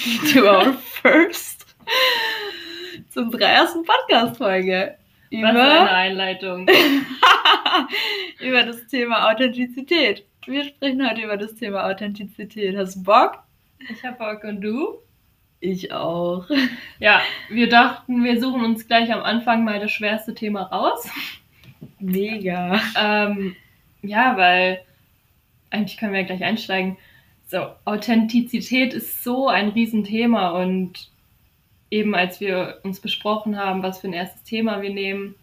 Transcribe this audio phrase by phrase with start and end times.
[0.32, 1.66] to our first,
[3.14, 4.96] unserer ersten Podcast-Folge.
[5.30, 6.66] Was eine Einleitung.
[8.40, 10.24] über das Thema Authentizität.
[10.46, 12.76] Wir sprechen heute über das Thema Authentizität.
[12.76, 13.40] Hast du Bock?
[13.90, 14.98] Ich hab Bock und du?
[15.60, 16.46] Ich auch.
[16.98, 21.06] Ja, wir dachten, wir suchen uns gleich am Anfang mal das schwerste Thema raus.
[21.98, 22.80] Mega.
[22.96, 23.54] Ähm,
[24.00, 24.80] ja, weil
[25.68, 26.96] eigentlich können wir ja gleich einsteigen.
[27.50, 31.08] So, Authentizität ist so ein Riesenthema und
[31.90, 35.34] eben als wir uns besprochen haben, was für ein erstes Thema wir nehmen,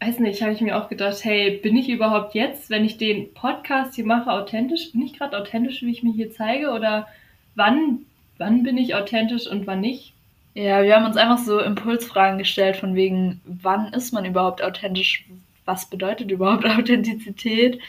[0.00, 3.32] weiß nicht, habe ich mir auch gedacht, hey, bin ich überhaupt jetzt, wenn ich den
[3.32, 4.92] Podcast hier mache, authentisch?
[4.92, 6.72] Bin ich gerade authentisch, wie ich mich hier zeige?
[6.72, 7.08] Oder
[7.54, 8.00] wann,
[8.36, 10.12] wann bin ich authentisch und wann nicht?
[10.52, 15.24] Ja, wir haben uns einfach so Impulsfragen gestellt, von wegen, wann ist man überhaupt authentisch?
[15.64, 17.80] Was bedeutet überhaupt Authentizität?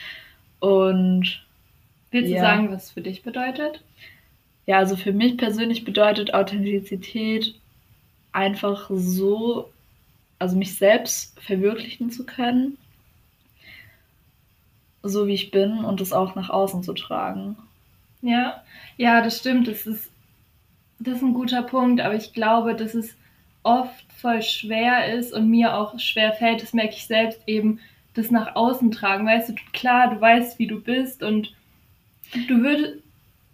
[0.61, 1.43] Und.
[2.11, 2.37] Willst ja.
[2.37, 3.81] du sagen, was es für dich bedeutet?
[4.65, 7.55] Ja, also für mich persönlich bedeutet Authentizität
[8.31, 9.71] einfach so,
[10.39, 12.77] also mich selbst verwirklichen zu können,
[15.03, 17.57] so wie ich bin und das auch nach außen zu tragen.
[18.21, 18.63] Ja,
[18.97, 19.67] ja, das stimmt.
[19.67, 20.11] Das ist,
[20.99, 23.15] das ist ein guter Punkt, aber ich glaube, dass es
[23.63, 27.79] oft voll schwer ist und mir auch schwer fällt, das merke ich selbst eben,
[28.13, 29.25] das nach außen tragen.
[29.25, 31.53] Weißt du, klar, du weißt, wie du bist und
[32.31, 32.99] du würdest,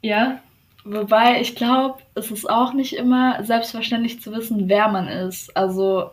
[0.01, 0.41] ja.
[0.85, 5.55] Wobei ich glaube, es ist auch nicht immer selbstverständlich zu wissen, wer man ist.
[5.57, 6.11] Also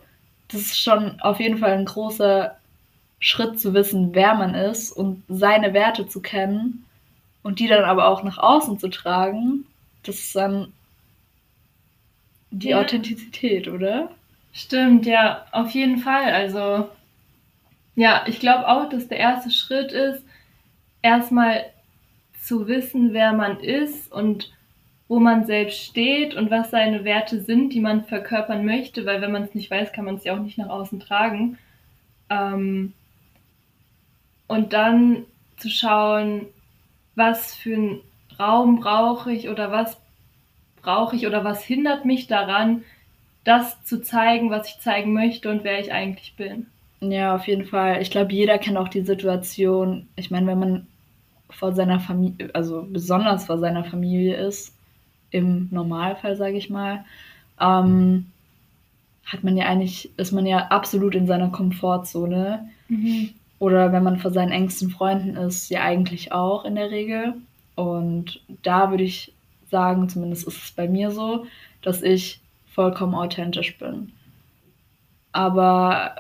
[0.49, 2.57] das ist schon auf jeden Fall ein großer
[3.21, 6.87] Schritt zu wissen, wer man ist und seine Werte zu kennen
[7.43, 9.67] und die dann aber auch nach außen zu tragen.
[10.05, 10.73] Das ist dann
[12.51, 12.81] die Ja.
[12.81, 14.11] Authentizität, oder?
[14.53, 16.33] Stimmt, ja, auf jeden Fall.
[16.33, 16.89] Also,
[17.97, 20.23] ja, ich glaube auch, dass der erste Schritt ist,
[21.03, 21.65] erstmal
[22.45, 24.53] zu wissen, wer man ist und
[25.09, 29.33] wo man selbst steht und was seine Werte sind, die man verkörpern möchte, weil wenn
[29.33, 31.59] man es nicht weiß, kann man es ja auch nicht nach außen tragen.
[32.31, 32.93] Ähm,
[34.47, 35.25] und dann
[35.57, 36.47] zu schauen,
[37.15, 38.01] was für einen
[38.39, 39.97] Raum brauche ich oder was
[40.83, 42.83] brauche ich oder was hindert mich daran,
[43.45, 46.67] das zu zeigen, was ich zeigen möchte und wer ich eigentlich bin.
[47.01, 48.01] Ja, auf jeden Fall.
[48.03, 50.09] Ich glaube, jeder kennt auch die Situation.
[50.17, 50.87] Ich meine, wenn man
[51.55, 54.75] vor seiner Familie, also besonders vor seiner Familie ist,
[55.31, 57.05] im Normalfall, sage ich mal,
[57.61, 58.27] ähm,
[59.25, 62.69] hat man ja eigentlich, ist man ja absolut in seiner Komfortzone.
[63.59, 67.35] Oder wenn man vor seinen engsten Freunden ist, ja eigentlich auch in der Regel.
[67.75, 69.33] Und da würde ich
[69.71, 71.47] sagen, zumindest ist es bei mir so,
[71.83, 72.41] dass ich
[72.73, 74.13] vollkommen authentisch bin.
[75.33, 76.15] Aber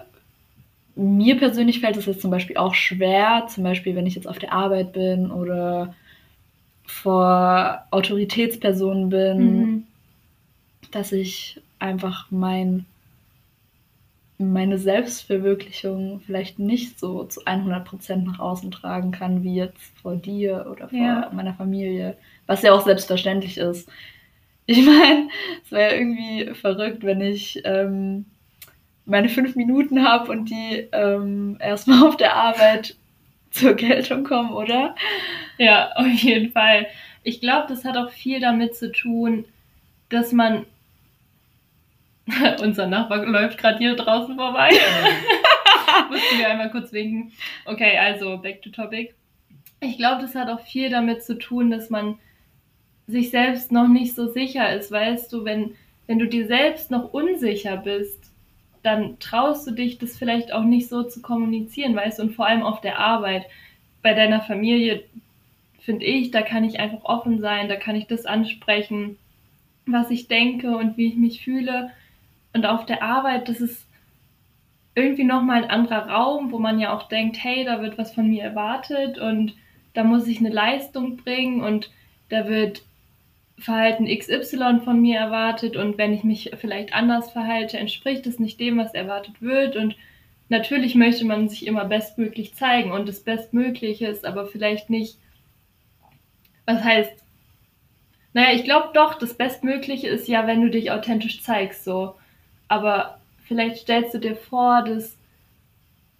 [0.96, 4.38] mir persönlich fällt es jetzt zum Beispiel auch schwer, zum Beispiel wenn ich jetzt auf
[4.38, 5.94] der Arbeit bin oder
[6.86, 9.86] vor Autoritätspersonen bin, Mhm.
[10.92, 12.86] dass ich einfach mein,
[14.38, 20.66] meine Selbstverwirklichung vielleicht nicht so zu 100% nach außen tragen kann, wie jetzt vor dir
[20.70, 21.30] oder vor Ja.
[21.32, 22.16] meiner Familie,
[22.46, 23.88] was ja auch selbstverständlich ist.
[24.66, 25.28] Ich meine,
[25.64, 28.26] es wäre irgendwie verrückt, wenn ich ähm,
[29.06, 32.96] meine fünf Minuten habe und die ähm, erstmal auf der Arbeit
[33.50, 34.94] zur Geltung kommen, oder?
[35.58, 36.86] Ja, auf jeden Fall.
[37.22, 39.44] Ich glaube, das hat auch viel damit zu tun,
[40.08, 40.66] dass man.
[42.62, 44.70] Unser Nachbar läuft gerade hier draußen vorbei.
[46.10, 47.32] Mussten wir einmal kurz winken.
[47.66, 49.14] Okay, also back to topic.
[49.80, 52.18] Ich glaube, das hat auch viel damit zu tun, dass man
[53.06, 54.90] sich selbst noch nicht so sicher ist.
[54.90, 55.76] Weißt du, wenn,
[56.06, 58.23] wenn du dir selbst noch unsicher bist,
[58.84, 62.46] dann traust du dich, das vielleicht auch nicht so zu kommunizieren, weißt du, und vor
[62.46, 63.46] allem auf der Arbeit.
[64.02, 65.02] Bei deiner Familie,
[65.80, 69.16] finde ich, da kann ich einfach offen sein, da kann ich das ansprechen,
[69.86, 71.90] was ich denke und wie ich mich fühle.
[72.52, 73.86] Und auf der Arbeit, das ist
[74.94, 78.28] irgendwie nochmal ein anderer Raum, wo man ja auch denkt, hey, da wird was von
[78.28, 79.54] mir erwartet und
[79.94, 81.90] da muss ich eine Leistung bringen und
[82.28, 82.82] da wird
[83.58, 88.58] Verhalten XY von mir erwartet und wenn ich mich vielleicht anders verhalte, entspricht es nicht
[88.58, 89.96] dem, was erwartet wird und
[90.48, 95.18] natürlich möchte man sich immer bestmöglich zeigen und das Bestmögliche ist aber vielleicht nicht,
[96.66, 97.12] was heißt,
[98.32, 102.16] naja, ich glaube doch, das Bestmögliche ist ja, wenn du dich authentisch zeigst, so.
[102.66, 105.16] Aber vielleicht stellst du dir vor, dass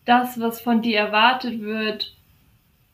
[0.05, 2.17] das, was von dir erwartet wird,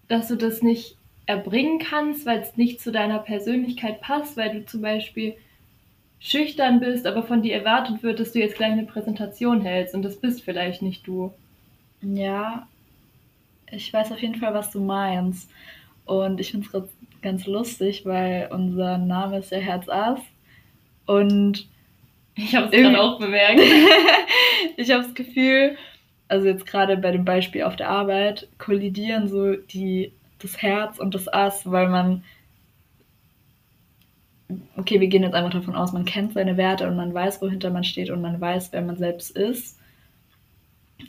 [0.08, 0.96] dass du das nicht
[1.30, 5.36] erbringen kannst, weil es nicht zu deiner Persönlichkeit passt, weil du zum Beispiel
[6.18, 10.02] schüchtern bist, aber von dir erwartet wird, dass du jetzt gleich eine Präsentation hältst und
[10.02, 11.32] das bist vielleicht nicht du.
[12.02, 12.66] Ja,
[13.70, 15.50] ich weiß auf jeden Fall, was du meinst.
[16.04, 16.82] Und ich finde es
[17.22, 20.20] ganz lustig, weil unser Name ist ja Herz Ass.
[21.06, 21.68] Und
[22.34, 23.60] ich habe es gerade auch bemerkt.
[24.76, 25.76] ich habe das Gefühl,
[26.26, 30.12] also jetzt gerade bei dem Beispiel auf der Arbeit, kollidieren so die,
[30.42, 32.22] das Herz und das Ass, weil man
[34.76, 37.70] okay, wir gehen jetzt einfach davon aus, man kennt seine Werte und man weiß, wohinter
[37.70, 39.78] man steht und man weiß, wer man selbst ist.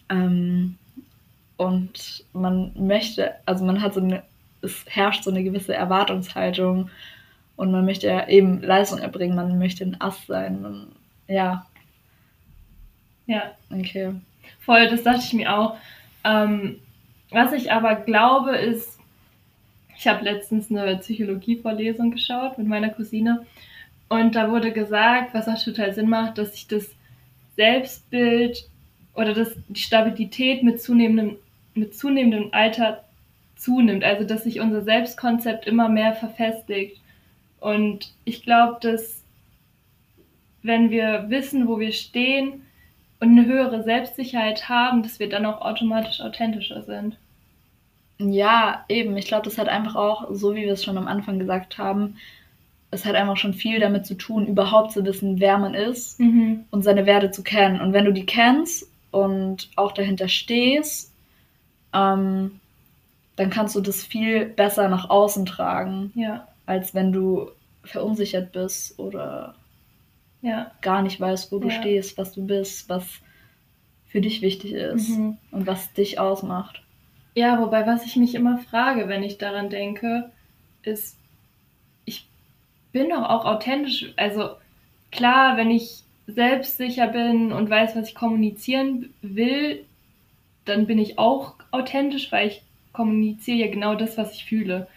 [0.09, 0.77] Ähm,
[1.57, 4.23] und man möchte, also man hat so eine,
[4.61, 6.89] es herrscht so eine gewisse Erwartungshaltung
[7.55, 10.65] und man möchte ja eben Leistung erbringen, man möchte ein Ass sein.
[10.65, 10.87] Und,
[11.27, 11.65] ja.
[13.27, 13.51] Ja.
[13.69, 14.13] Okay.
[14.59, 15.77] Voll, das dachte ich mir auch.
[16.23, 16.77] Ähm,
[17.29, 18.99] was ich aber glaube, ist,
[20.01, 23.45] ich habe letztens eine Psychologievorlesung geschaut mit meiner Cousine
[24.09, 26.89] und da wurde gesagt, was auch total Sinn macht, dass sich das
[27.55, 28.67] Selbstbild
[29.13, 31.37] oder dass die Stabilität mit zunehmendem,
[31.75, 33.03] mit zunehmendem Alter
[33.55, 34.03] zunimmt.
[34.03, 36.99] Also dass sich unser Selbstkonzept immer mehr verfestigt.
[37.59, 39.23] Und ich glaube, dass
[40.63, 42.63] wenn wir wissen, wo wir stehen
[43.19, 47.17] und eine höhere Selbstsicherheit haben, dass wir dann auch automatisch authentischer sind.
[48.29, 49.17] Ja, eben.
[49.17, 52.17] Ich glaube, das hat einfach auch, so wie wir es schon am Anfang gesagt haben,
[52.91, 56.65] es hat einfach schon viel damit zu tun, überhaupt zu wissen, wer man ist mhm.
[56.71, 57.79] und seine Werte zu kennen.
[57.79, 61.13] Und wenn du die kennst und auch dahinter stehst,
[61.93, 62.59] ähm,
[63.37, 66.47] dann kannst du das viel besser nach außen tragen, ja.
[66.65, 67.49] als wenn du
[67.83, 69.55] verunsichert bist oder
[70.41, 70.71] ja.
[70.81, 71.79] gar nicht weißt, wo du ja.
[71.79, 73.05] stehst, was du bist, was
[74.07, 75.37] für dich wichtig ist mhm.
[75.51, 76.83] und was dich ausmacht.
[77.35, 80.31] Ja, wobei, was ich mich immer frage, wenn ich daran denke,
[80.83, 81.17] ist,
[82.05, 82.27] ich
[82.93, 84.13] bin doch auch authentisch.
[84.17, 84.51] Also
[85.11, 89.85] klar, wenn ich selbstsicher bin und weiß, was ich kommunizieren will,
[90.65, 92.63] dann bin ich auch authentisch, weil ich
[92.93, 94.87] kommuniziere ja genau das, was ich fühle.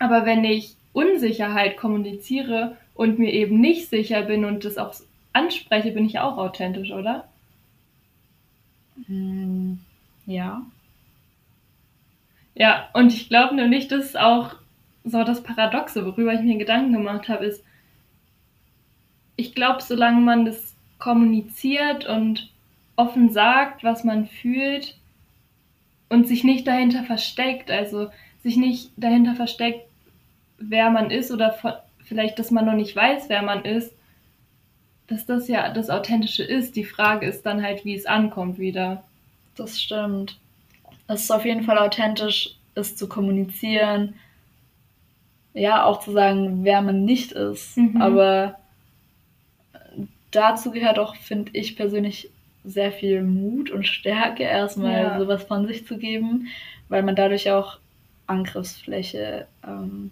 [0.00, 4.92] Aber wenn ich Unsicherheit kommuniziere und mir eben nicht sicher bin und das auch
[5.32, 7.28] anspreche, bin ich auch authentisch, oder?
[9.06, 9.78] Hm,
[10.26, 10.62] ja.
[12.58, 14.56] Ja, und ich glaube nämlich, das ist auch
[15.04, 17.64] so das Paradoxe, worüber ich mir Gedanken gemacht habe, ist,
[19.36, 22.50] ich glaube, solange man das kommuniziert und
[22.96, 24.96] offen sagt, was man fühlt
[26.08, 28.10] und sich nicht dahinter versteckt, also
[28.42, 29.86] sich nicht dahinter versteckt,
[30.58, 31.56] wer man ist oder
[32.04, 33.94] vielleicht, dass man noch nicht weiß, wer man ist,
[35.06, 36.74] dass das ja das Authentische ist.
[36.74, 39.04] Die Frage ist dann halt, wie es ankommt wieder.
[39.54, 40.40] Das stimmt
[41.08, 44.14] es ist auf jeden Fall authentisch, es zu kommunizieren.
[45.54, 47.76] Ja, auch zu sagen, wer man nicht ist.
[47.76, 48.00] Mhm.
[48.00, 48.58] Aber
[50.30, 52.30] dazu gehört auch, finde ich persönlich,
[52.64, 55.18] sehr viel Mut und Stärke, erstmal ja.
[55.18, 56.48] sowas von sich zu geben,
[56.88, 57.78] weil man dadurch auch
[58.26, 60.10] Angriffsfläche ähm,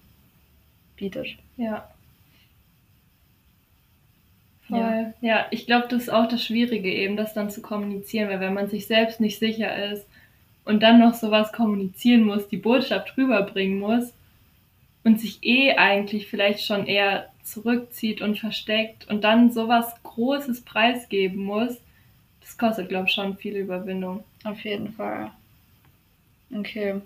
[0.96, 1.36] bietet.
[1.58, 1.90] Ja.
[4.68, 4.78] Voll.
[4.78, 8.40] Ja, ja ich glaube, das ist auch das Schwierige, eben das dann zu kommunizieren, weil
[8.40, 10.06] wenn man sich selbst nicht sicher ist,
[10.66, 14.12] und dann noch sowas kommunizieren muss, die Botschaft rüberbringen muss
[15.04, 21.44] und sich eh eigentlich vielleicht schon eher zurückzieht und versteckt und dann sowas Großes preisgeben
[21.44, 21.78] muss,
[22.40, 24.24] das kostet, glaube ich, schon viel Überwindung.
[24.44, 25.30] Auf jeden Fall.
[26.54, 27.00] Okay.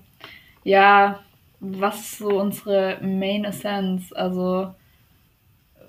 [0.64, 1.20] Ja,
[1.60, 4.12] was ist so unsere Main Essence?
[4.12, 4.74] Also,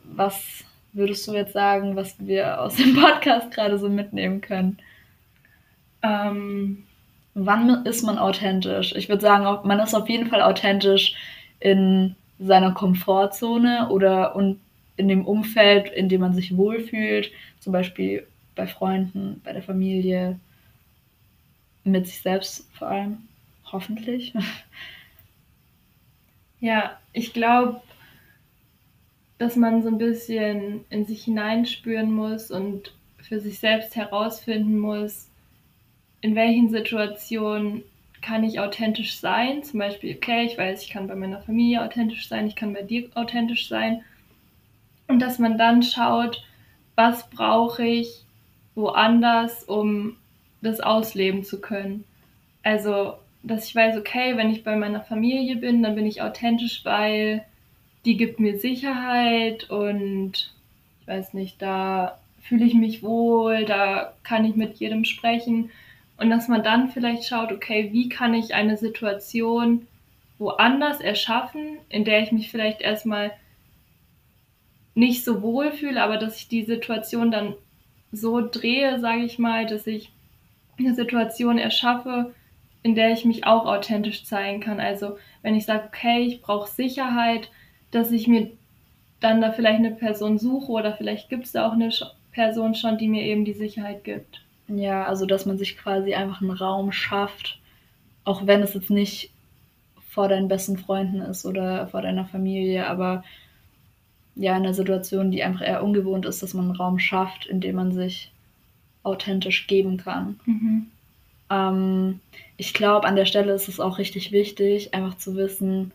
[0.04, 0.64] was
[0.94, 4.78] würdest du jetzt sagen, was wir aus dem Podcast gerade so mitnehmen können?
[6.02, 6.84] Ähm,
[7.34, 8.94] wann ist man authentisch?
[8.96, 11.16] Ich würde sagen, man ist auf jeden Fall authentisch
[11.60, 14.36] in seiner Komfortzone oder
[14.98, 20.40] in dem Umfeld, in dem man sich wohlfühlt, zum Beispiel bei Freunden, bei der Familie,
[21.84, 23.18] mit sich selbst vor allem,
[23.72, 24.34] hoffentlich.
[26.64, 27.82] Ja, ich glaube,
[29.40, 35.31] dass man so ein bisschen in sich hineinspüren muss und für sich selbst herausfinden muss,
[36.22, 37.84] in welchen Situationen
[38.22, 39.64] kann ich authentisch sein.
[39.64, 42.84] Zum Beispiel, okay, ich weiß, ich kann bei meiner Familie authentisch sein, ich kann bei
[42.84, 44.04] dir authentisch sein.
[45.08, 46.44] Und dass man dann schaut,
[46.96, 48.24] was brauche ich
[48.76, 50.18] woanders, um
[50.62, 52.04] das ausleben zu können.
[52.64, 56.86] Also, dass ich weiß, okay, wenn ich bei meiner Familie bin, dann bin ich authentisch,
[56.86, 57.44] weil
[58.06, 60.54] die gibt mir Sicherheit und
[61.02, 65.72] ich weiß nicht, da fühle ich mich wohl, da kann ich mit jedem sprechen.
[66.22, 69.88] Und dass man dann vielleicht schaut, okay, wie kann ich eine Situation
[70.38, 73.32] woanders erschaffen, in der ich mich vielleicht erstmal
[74.94, 77.56] nicht so wohl fühle, aber dass ich die Situation dann
[78.12, 80.12] so drehe, sage ich mal, dass ich
[80.78, 82.36] eine Situation erschaffe,
[82.84, 84.80] in der ich mich auch authentisch zeigen kann.
[84.80, 87.50] Also wenn ich sage, okay, ich brauche Sicherheit,
[87.90, 88.52] dass ich mir
[89.22, 91.90] dann da vielleicht eine Person suche oder vielleicht gibt es da auch eine
[92.32, 94.44] Person schon, die mir eben die Sicherheit gibt.
[94.68, 97.60] Ja, also dass man sich quasi einfach einen Raum schafft,
[98.24, 99.32] auch wenn es jetzt nicht
[100.10, 103.24] vor deinen besten Freunden ist oder vor deiner Familie, aber
[104.36, 107.60] ja, in einer Situation, die einfach eher ungewohnt ist, dass man einen Raum schafft, in
[107.60, 108.32] dem man sich
[109.04, 110.40] authentisch geben kann.
[110.46, 110.88] Mhm.
[111.50, 112.20] Ähm,
[112.58, 115.92] ich glaube, an der Stelle ist es auch richtig wichtig, einfach zu wissen,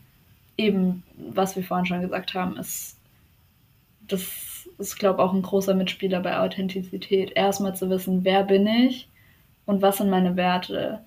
[0.56, 2.96] eben, was wir vorhin schon gesagt haben, ist,
[4.08, 7.32] das ist, glaube ich, auch ein großer Mitspieler bei Authentizität.
[7.34, 9.08] Erstmal zu wissen, wer bin ich
[9.64, 11.00] und was sind meine Werte.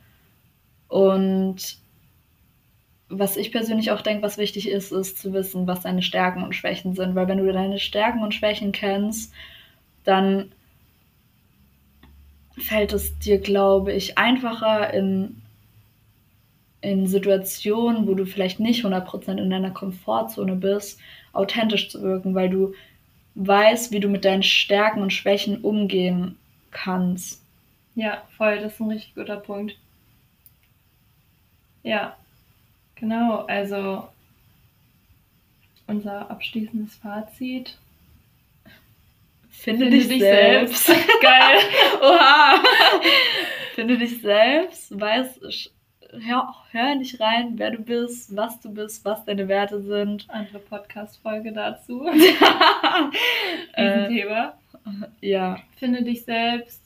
[0.88, 1.78] Und
[3.10, 6.54] was ich persönlich auch denke, was wichtig ist, ist zu wissen, was deine Stärken und
[6.54, 7.16] Schwächen sind.
[7.16, 9.34] Weil wenn du deine Stärken und Schwächen kennst,
[10.04, 10.52] dann
[12.58, 15.42] fällt es dir, glaube ich, einfacher in,
[16.82, 21.00] in Situationen, wo du vielleicht nicht 100% in deiner Komfortzone bist,
[21.34, 22.74] authentisch zu wirken, weil du
[23.40, 26.38] weißt, wie du mit deinen Stärken und Schwächen umgehen
[26.72, 27.42] kannst.
[27.96, 29.78] Ja, voll, das ist ein richtig guter Punkt.
[31.84, 32.18] Ja,
[32.96, 34.08] genau, also
[35.88, 37.78] unser abschließendes Fazit
[39.50, 40.86] Finde, Finde dich, dich, selbst.
[40.86, 41.08] selbst.
[41.22, 41.60] Geil.
[42.02, 42.64] Oha.
[43.76, 44.98] Finde dich selbst.
[44.98, 45.40] Weiß,
[46.12, 50.26] hör, hör nicht rein, wer du bist, was du bist, was deine Werte sind.
[50.30, 52.08] Andere Podcast-Folge dazu.
[53.74, 54.58] Äh, Thema.
[55.22, 55.58] Ja.
[55.78, 56.82] Finde dich selbst.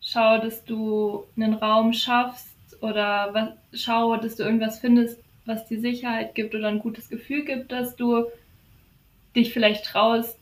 [0.00, 5.80] Schau, dass du einen Raum schaffst oder was, schau, dass du irgendwas findest, was dir
[5.80, 8.26] Sicherheit gibt oder ein gutes Gefühl gibt, dass du
[9.34, 10.38] dich vielleicht traust,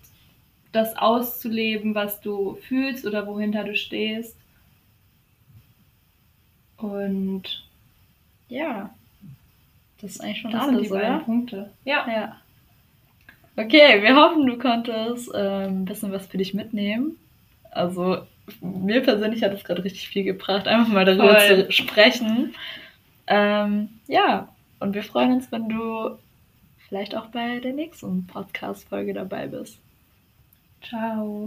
[0.73, 4.38] das auszuleben, was du fühlst oder wohinter du stehst.
[6.79, 7.65] Und
[8.49, 8.91] ja,
[10.01, 11.19] das ist eigentlich schon das alles, oder?
[11.21, 11.71] Punkte.
[11.85, 12.07] Ja.
[12.09, 12.37] ja.
[13.57, 17.17] Okay, wir hoffen, du konntest äh, ein bisschen was für dich mitnehmen.
[17.73, 18.19] Also
[18.61, 21.67] mir persönlich hat es gerade richtig viel gebracht, einfach mal darüber Voll.
[21.67, 22.55] zu sprechen.
[23.27, 24.49] Ähm, ja,
[24.81, 26.17] und wir freuen uns, wenn du
[26.89, 29.79] vielleicht auch bei der nächsten Podcast-Folge dabei bist.
[30.83, 31.37] Ciao.